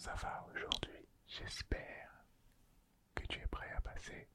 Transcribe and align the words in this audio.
ça 0.00 0.14
va 0.14 0.46
aujourd'hui 0.50 1.06
J'espère 1.26 2.24
que 3.14 3.26
tu 3.26 3.38
es 3.38 3.46
prêt 3.48 3.70
à 3.76 3.80
passer 3.82 4.28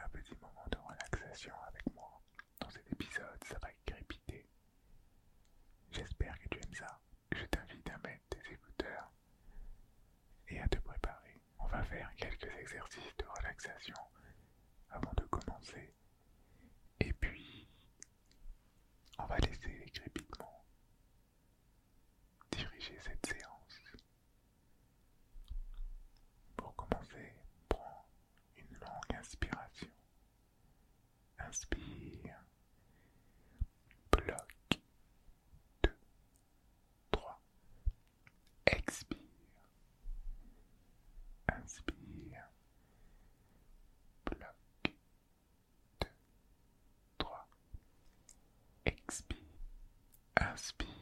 un 0.00 0.08
petit 0.08 0.34
moment 0.42 0.64
de 0.70 0.76
relaxation 0.78 1.54
avec 1.68 1.84
moi. 1.94 2.20
Dans 2.60 2.68
cet 2.70 2.90
épisode, 2.92 3.38
ça 3.44 3.56
va 3.62 3.68
crépiter. 3.86 4.48
J'espère 5.92 6.36
que 6.40 6.48
tu 6.48 6.58
aimes 6.58 6.74
ça. 6.74 7.00
Je 7.32 7.44
t'invite 7.46 7.88
à 7.88 7.98
mettre 7.98 8.24
tes 8.30 8.52
écouteurs 8.52 9.12
et 10.48 10.58
à 10.60 10.66
te 10.66 10.78
préparer. 10.78 11.40
On 11.60 11.66
va 11.68 11.84
faire 11.84 12.10
quelques 12.16 12.52
exercices 12.58 13.16
de 13.16 13.26
relaxation 13.38 13.96
avant 14.90 15.12
de 15.16 15.22
commencer. 15.26 15.94
raspy. 50.56 50.95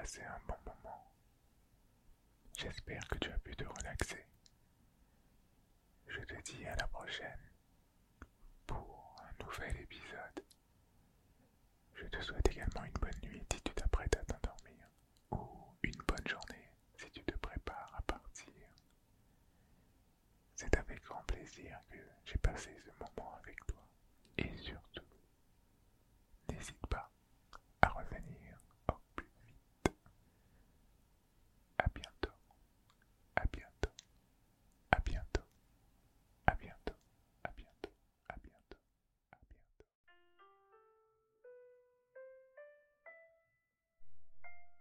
passé 0.00 0.22
un 0.22 0.40
bon 0.48 0.56
moment. 0.64 1.12
J'espère 2.56 3.06
que 3.08 3.18
tu 3.18 3.30
as 3.30 3.38
pu 3.40 3.54
te 3.54 3.64
relaxer. 3.64 4.24
Je 6.06 6.20
te 6.20 6.40
dis 6.40 6.64
à 6.64 6.74
la 6.76 6.86
prochaine 6.86 7.50
pour 8.66 9.14
un 9.22 9.44
nouvel 9.44 9.76
épisode. 9.76 10.42
Je 11.96 12.06
te 12.06 12.22
souhaite 12.22 12.48
également 12.48 12.84
une 12.84 12.94
bonne 12.94 13.20
nuit 13.24 13.44
si 13.52 13.60
tu 13.60 13.74
t'apprêtes 13.74 14.16
à 14.16 14.24
t'endormir 14.24 14.86
ou 15.32 15.76
une 15.82 16.02
bonne 16.08 16.26
journée 16.26 16.70
si 16.96 17.10
tu 17.10 17.22
te 17.22 17.36
prépares 17.36 17.94
à 17.94 18.00
partir. 18.00 18.54
C'est 20.56 20.74
avec 20.78 21.02
grand 21.04 21.22
plaisir 21.24 21.78
que 21.90 21.98
j'ai 22.24 22.38
passé 22.38 22.74
ce 22.86 23.04
moment 23.04 23.34
avec 23.34 23.66
toi 23.66 23.86
et 24.38 24.56
surtout, 24.56 25.04
n'hésite 26.48 26.86
pas 26.86 27.09